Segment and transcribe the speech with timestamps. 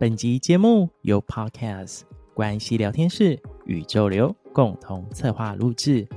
[0.00, 6.08] 本集节目由 Podcast 关系聊天室宇宙流共同策划录制，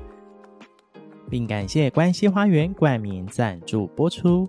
[1.30, 4.48] 并感谢关系花园冠名赞助播出。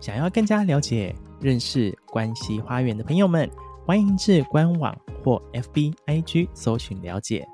[0.00, 3.50] 想要更加了解、认识关系花园的朋友们，
[3.84, 7.44] 欢迎至官网或 FB IG 搜寻了解。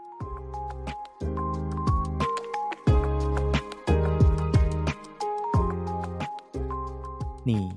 [7.43, 7.73] 你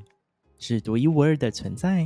[0.58, 2.06] 是独一无二的存在。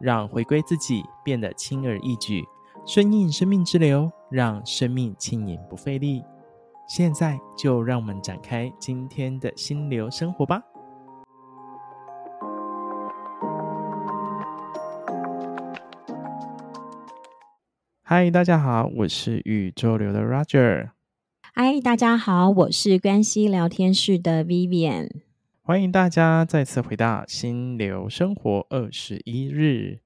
[0.00, 2.42] 让回归自己变得轻而易举，
[2.86, 6.22] 顺应生命之流，让生命轻盈不费力。
[6.88, 10.62] 现在就让我们展开今天的心流生活吧。
[18.02, 20.90] 嗨，大家好，我是宇宙流的 Roger。
[21.52, 25.29] 嗨，大家好，我是关系聊天室的 Vivian。
[25.70, 30.00] 欢迎大家再次回到心流生活二十一日，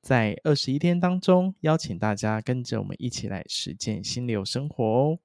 [0.00, 5.18] 在二十一天当中，邀请大家跟着我们一起来实践心流生活哦。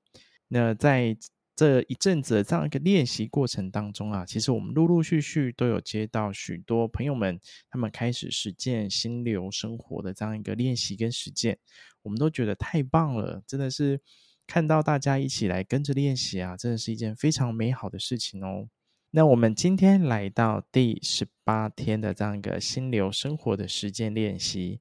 [0.47, 1.15] 那在
[1.55, 11.59] 这一阵子的这样一个练习过程当中啊，其实我们陆陆续续都有接到许多朋友们，他们开始实践心流生活的这样一个练习跟实践，
[12.01, 14.01] 我们都觉得太棒了，真的是
[14.47, 18.67] 看到大家一起来跟着练习啊，真的是一件非常美好的事情哦。
[19.15, 24.79] 那我们今天来到第十八天的这样一个心流生活的实践练习。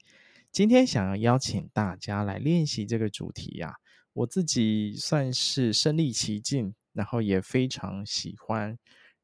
[0.51, 3.75] 今天想要邀请大家来练习这个主题呀，
[4.15, 8.79] 我自己算是身历其境，然后也非常喜欢。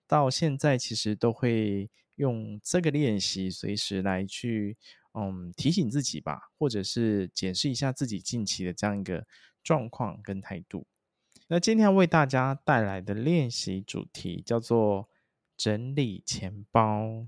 [0.07, 4.77] 到现在其实都会用这个练习随时来去
[5.15, 9.27] 嗯提醒自己吧，或者是检视一下自己近期的这样一个
[9.65, 10.87] 状况跟态度。
[11.51, 15.09] 那今天要为大家带来的练习主题叫做
[15.57, 17.27] 整理钱包。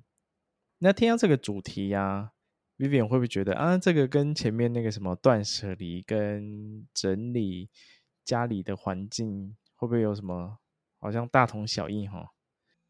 [0.79, 2.33] 那听到这个主题呀、
[2.77, 7.71] ，Vivian 会不会觉得啊，这个跟前面那个什么断舍离跟整理
[8.23, 10.59] 家里的环境会不会有什么
[10.99, 12.33] 好像大同小异哈？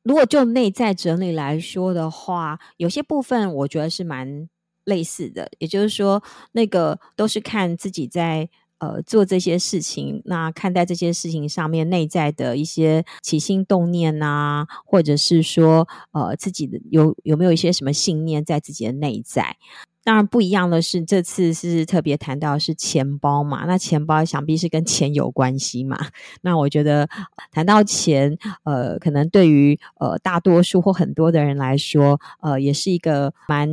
[0.02, 4.48] 如果就内在整理来说的话，有些部分我觉得是蛮
[4.82, 6.20] 类似的，也就是说，
[6.52, 8.50] 那个都是看自己在。
[8.80, 19.56] 呃，做这些事情，那看待这些事情上面内在的一些起心动念呐、啊，或者是说，呃，自己的有有没有一些什么信念在自己的内在？
[20.02, 25.98] 当然不一样的是，这次是特别谈到是钱包嘛，那钱包想必是跟钱有关系嘛。
[26.40, 27.06] 那我觉得
[27.52, 33.68] 谈到钱，呃，可能对于呃大多数或很多的人来说，呃，也是一个蛮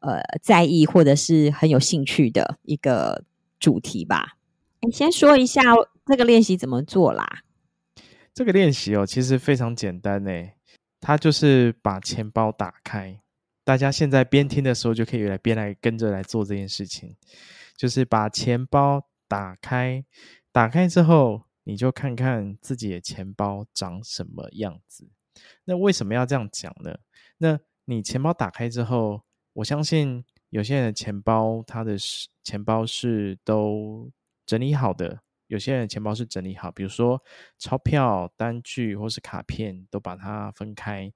[0.00, 3.24] 呃在意或者是很有兴趣的一个
[3.58, 4.36] 主题吧。
[4.84, 5.62] 你先说一下
[6.06, 7.44] 这个练习怎么做啦？
[8.34, 10.30] 这个练习哦，其实非常简单呢，
[11.00, 13.20] 它就是把钱包打开。
[13.62, 17.14] 大家现在边听的时候就可以来边来跟着来做这件事情，
[17.76, 20.04] 就是把钱包打开。
[20.50, 25.08] 打开之后，你就看看自己的钱包长什么样子。
[25.64, 26.98] 那为什么要这样讲呢？
[27.38, 29.22] 那你钱包打开之后，
[29.52, 31.96] 我相信有些人的钱包，他的
[32.42, 34.10] 钱包是都。
[34.44, 37.22] 整理好的，有些人钱包是整理好，比如说
[37.58, 41.12] 钞票、单据或是卡片都把它分开，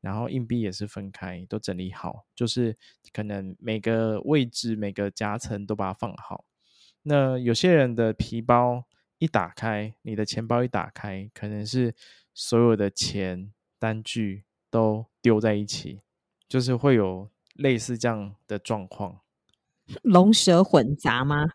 [0.00, 2.76] 然后硬币也是分开，都整理好，就是
[3.12, 6.44] 可能每个位置、每个夹层都把它放好。
[7.02, 8.84] 那有些人的皮包
[9.18, 11.94] 一打开，你的钱包一打开，可能是
[12.34, 16.00] 所有的钱、单据都丢在一起，
[16.48, 19.20] 就是会有类似这样的状况，
[20.02, 21.46] 龙蛇混杂吗？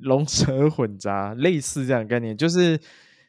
[0.00, 2.80] 龙蛇混杂，类似这样的概念，就是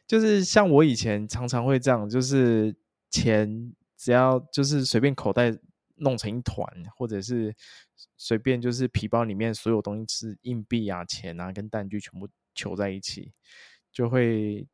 [0.06, 2.74] 就是像我以前常常会这样，就是
[3.10, 5.56] 钱只要就是随便口袋
[5.96, 6.66] 弄成一团，
[6.96, 7.54] 或者是
[8.16, 13.32] 随便就是皮包里面所有东西是硬币啊、钱啊跟单据全部揪在一起，
[13.92, 14.66] 就会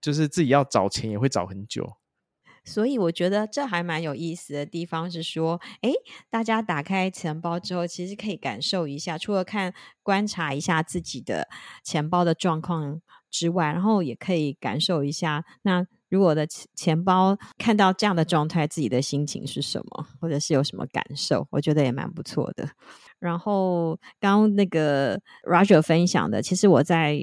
[0.00, 1.96] 就是自己要找钱也会找很久。
[2.68, 5.92] 所以我觉得这还蛮有意思的地方是说，诶，
[6.28, 9.72] 大家打开钱包之后，其实可以感受一下，除了看
[10.02, 11.48] 观察一下自己的
[11.82, 13.00] 钱包的状况
[13.30, 22.68] 之外，然后也可以感受一下，那如果我的钱包看到这样的状态，自己的心情是什么，或者是有什么感受，我觉得也蛮不错的。
[23.18, 27.18] 然后刚刚那个 Roger 分享的，其实我在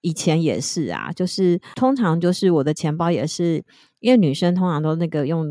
[0.00, 3.64] 以前也是啊，就是通常就是我的钱包也是，
[3.98, 5.46] 因为女生通常都那个用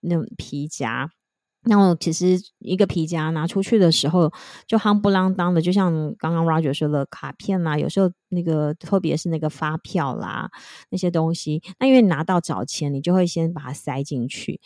[0.00, 1.10] 那种皮夹。
[1.64, 4.32] 那我其实一个皮夹拿出去的时候，
[4.66, 10.50] 就夯不啷当的，就像刚刚 Roger 说的卡片啦，有时候那个特别是那个发票啦
[10.90, 14.60] 那些东西，那因为拿到找钱，你就会先把它塞进去。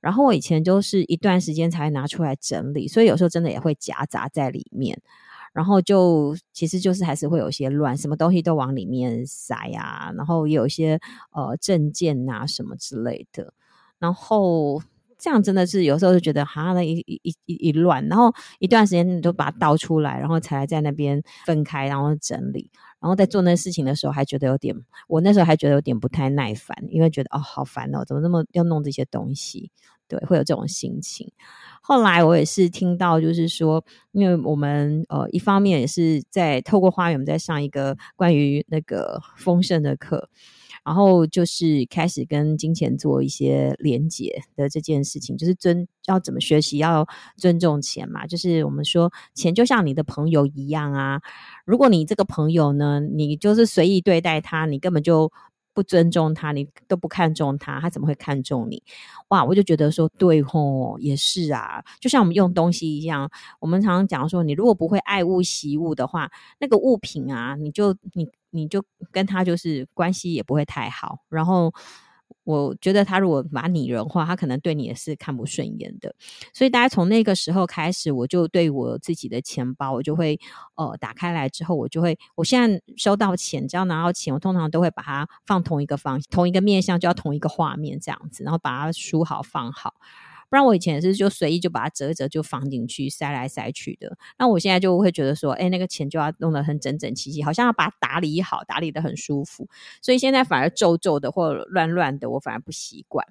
[0.00, 5.02] 然后我以前就是一段时间才拿出来整理，所以有时候真的也会夹杂在里面，
[5.56, 11.00] 然后就其实就是还是会有些乱，什么东西都往里面塞啊，然后有一些
[11.32, 13.54] 呃证件啊什么之类的，
[13.98, 14.82] 然后。
[15.18, 22.70] 这样真的是有时候就觉得哈，那一一一一乱，然后一段时间你就把它倒出来，然后才在那边分开，然后整理，
[23.00, 24.76] 然后在做那事情的时候还觉得有点，
[25.08, 29.70] 我那时候还觉得有点不太耐烦，因为觉得哦好烦哦，怎么那么要弄这些东西？
[30.08, 31.30] 对，会有这种心情。
[31.82, 40.28] 后来我也是听到，就是说，因为我们呃一方面也是在透过花园，我们在上一个关于那个丰盛的课。
[40.84, 47.04] 然后就是开始跟金钱做一些连结的这件事情，就是尊要怎么学习要
[47.36, 48.24] 尊重钱嘛。
[48.24, 51.20] 就是我们说钱就像你的朋友一样啊，
[51.64, 55.32] 如果你这个朋友呢，你就是随意对待他，你根本就
[55.76, 58.82] 不尊重他，你都不看重他，他怎么会看重你？
[59.28, 63.30] 哇，我就觉得说对吼，也是啊，就像我们用东西一样，
[63.60, 68.26] 我们常常讲说，你如果不会爱物惜物的话，那个物品啊，你就你。
[68.50, 68.82] 你就
[69.12, 71.74] 跟他就是关系也不会太好，然后
[72.44, 76.14] 我觉得他如果把拟人化，他可能对你也是看不顺眼的。
[76.52, 80.38] 所以大家从那个时候开始，我就对我自己的钱包，我就会
[80.76, 89.94] 呃打开来之后，我就会，我现在收到钱，只要拿到钱，我通常都会把它放同一个方，同一个面向，就要同一个画面这样子，然后把它梳好放好。
[90.48, 94.16] 不然我以前是就随意就把它折一折就放进去，塞来塞去的。
[94.38, 99.68] 那我现在就会觉得说，哎，那个钱就要弄得很整整齐齐，好像要把它打理好，打理得很舒服。
[100.00, 103.26] 所以现在反而皱皱的或乱乱的，我反而不习惯。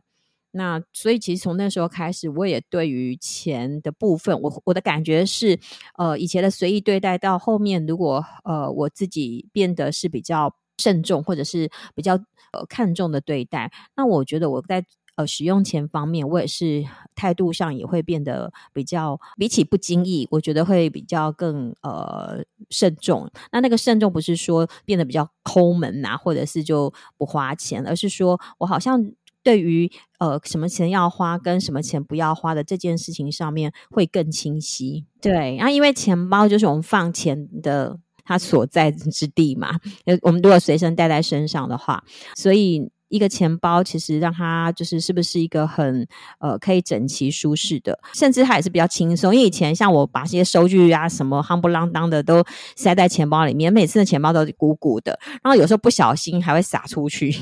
[0.51, 5.59] 那所以其实从那时候开始，我也对于钱的部分，我我的感觉是，
[5.97, 12.13] 呃，以前的随意对待，到后面如果呃我自己变得是比较慎重，或者是比较
[12.53, 14.85] 呃看重的对待，那我觉得我在。
[15.15, 16.83] 呃，使用钱方面，我也是
[17.15, 23.31] 态度上也会变得比较，比起不经意，我觉得会比较更呃慎重。
[23.51, 29.09] 那那个慎重不是说变得比较抠门呐、啊，或者是就不花钱，而是说我好像
[29.41, 29.89] 对于
[30.19, 35.05] 呃什么钱要花跟什么钱不要花的这件事情上面会更清晰。
[35.21, 39.79] 对，然后因为钱包就是我们放钱的它所在之地嘛，
[40.23, 42.03] 我们如果随身带在身上的话，
[42.35, 42.91] 所以。
[43.09, 46.07] 一个钱包其实让它就是是不是一个很
[46.39, 49.35] 呃可以整齐舒适的，甚至它也是比较轻松。
[49.35, 52.43] 因为以前像我把这些收据啊什么夯不啷当的都
[52.75, 57.35] 塞在钱包里面，每次的钱包都鼓鼓的，然后有时候不小心还会洒出去，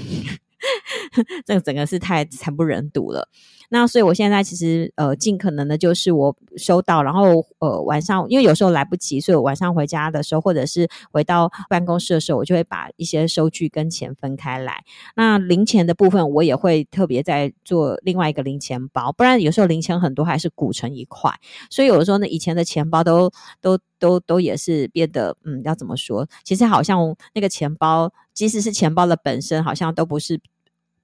[1.45, 3.27] 这个整个是太惨不忍睹了。
[3.69, 14.83] 那所以，我现在其实呃，尽可能的，就是我收到，然后呃，晚上因为有时候来不及，所以我晚上回家的时候，或者是回到办公室的时候，我就会把一些收据跟钱分开来。
[15.15, 21.31] 那零钱的部分，我也会特别在做另外一个零钱包，不然有时候零钱很多还是鼓成一块。
[21.71, 26.28] 所以有的时候呢，以前的钱包都都都都也是变得嗯，要怎么说？
[26.44, 30.40] 其实好像那个钱包，即使是钱包的本身，好像都不是。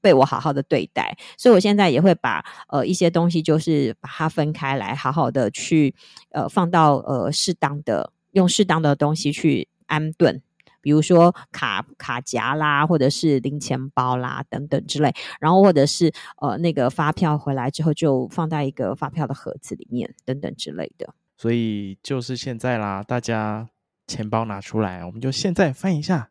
[0.02, 5.94] 被我好好的对待，所以我现在也会把呃一些东西，就是把它分开来，好好的去
[6.32, 10.42] 呃放到呃适当的，用适当的东西去安顿，
[10.82, 21.14] 比如说卡卡夹啦，或者是零钱包啦等等之类，然后或者是呃那个发票回来之后就放在一个发票的盒子里面等等之类的。
[21.38, 23.70] 所以就是现在啦，大家
[24.08, 26.29] 钱包拿出来，我们就现在翻一下，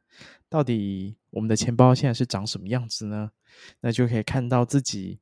[0.49, 3.31] 到底我们的钱包现在是长什么样子呢？
[3.81, 5.19] 那就可以看到自己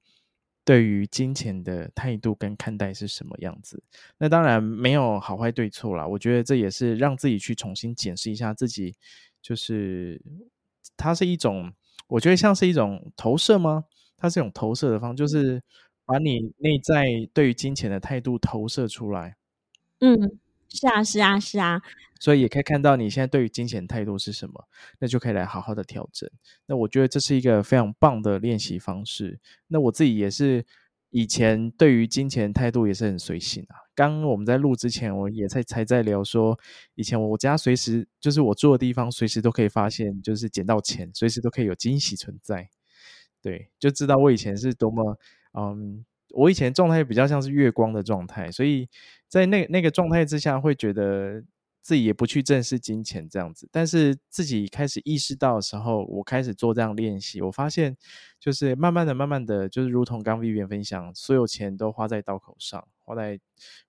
[0.65, 3.83] 对于金钱的态度跟看待是什么样子。
[4.19, 8.95] 那当然没有好坏对错啦，我觉得这也是让自己去重新检视一下自己，
[9.43, 10.21] 就是
[10.97, 11.73] 它是一种，
[12.09, 13.85] 我觉得像是一种投射吗？
[14.17, 15.63] 它是一种投射的方式，就是
[16.05, 19.37] 把你内在对于金钱的态度投射出来。
[20.01, 20.39] 嗯。
[20.69, 21.81] 是啊，是啊，是啊，
[22.21, 24.69] 所以也可以看到你现在对于金钱态度是什么，
[24.99, 26.29] 那就可以来好好的调整。
[26.67, 29.41] 那我觉得这是一个非常棒的练习方式。
[29.69, 30.65] 那我自己也是
[31.11, 33.77] 以前对于金钱态度也是很随性啊。
[33.95, 36.59] 刚我们在录之前，我也才才在聊说，
[36.97, 42.69] 以前我家随时就是我住的地方，随时都可以发现，就是捡到钱，随时都可以有惊喜存在。
[43.41, 45.19] 对，就知道我以前是多么，
[45.59, 46.05] 嗯，
[46.35, 48.87] 我以前状态比较像是月光的状态，所以
[49.29, 51.43] 在那那个状态之下，会觉得
[51.83, 53.69] 自己也不去正视金钱这样子。
[53.71, 57.97] 但是自己开始意识到的时候，我开始做这样练习，我发现
[58.41, 63.39] 就是慢慢的、慢慢的就是如同刚 Vivian 分享，所有钱都花在刀口上，花在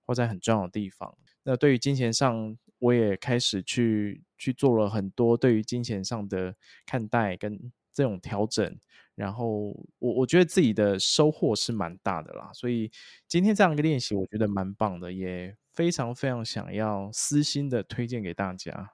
[0.04, 1.16] 花在很重要的地方。
[1.42, 6.54] 那对于金钱上，我也开始去去做了很多对于金钱上的
[6.84, 8.78] 看待跟这种调整。
[9.18, 12.90] 然后我我觉得自己的收获是蛮大的啦，所以
[13.26, 18.90] 今天这样一个练习，我觉得蛮棒的，也非常非常想要私心的推荐给大家。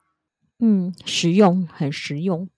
[0.59, 2.49] 嗯，实用，很实用。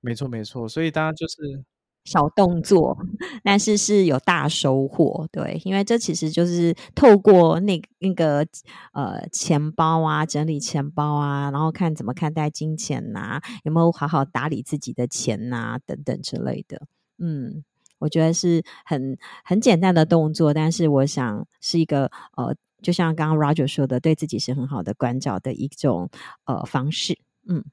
[0.00, 1.64] 没错没错，所以大家就是。
[2.04, 2.96] 小动作，
[3.44, 8.46] 但是是有大收获，对，因为这其实就是透过那那个
[8.94, 16.86] 呃钱包啊，整理钱包啊，然后看怎么看待金钱呐、啊，有没有好好打理自己的钱呐、啊，等等之类的。
[17.18, 17.64] 嗯，
[17.98, 26.08] 我觉得是很很简单的动作，但是我想是一个呃，就像刚刚 Roger 说的，对自己是很好的关照的一种
[26.44, 27.18] 呃方式。
[27.48, 27.64] 嗯。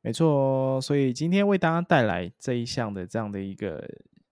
[0.00, 3.84] 没错，所以今天为大家带来这一项的这样的一个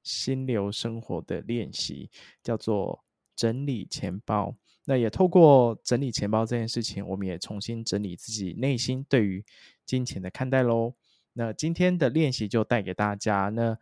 [0.05, 2.09] 心流生活的练习，
[2.41, 3.05] 叫做
[3.35, 4.55] 整理钱包。
[4.85, 9.45] 那也透过整理钱包这件事情，我们也重新整理自己内心对于
[9.85, 10.95] 金钱的看待喽。
[11.33, 13.77] 那今天的练习就带给大家，那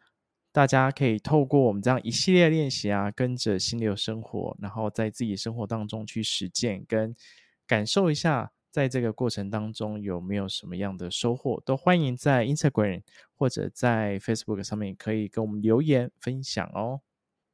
[0.54, 7.12] 大家可以透过我们这样一系列练习啊，跟着心流生活，然后在自己生活当中去实践跟
[7.66, 8.52] 感受一下。
[8.70, 11.62] 在这个过程当中有没有什么样的收获？
[11.64, 13.02] 都欢迎在 Instagram
[13.36, 17.00] 或者在 Facebook 上面可以跟我们留言分享哦。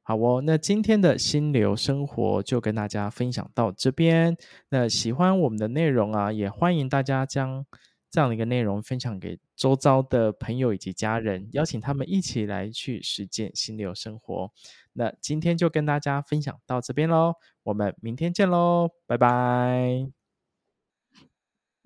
[0.01, 4.35] 好哦，那今天的心流生活就跟大家分享到这边。
[4.69, 7.63] 那喜欢我们的内容啊，也欢迎大家将
[8.11, 14.51] 这样的一个内容分享给周遭的朋友以及家人，邀请他们一起来去实践心流生活。
[14.93, 20.07] 那今天就跟大家分享到这边喽，我们明天见喽，拜拜。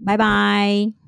[0.03, 1.04] 拜拜。